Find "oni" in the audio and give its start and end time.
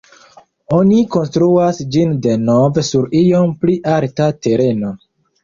0.77-1.01